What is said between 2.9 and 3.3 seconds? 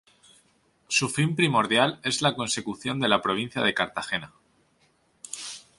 de la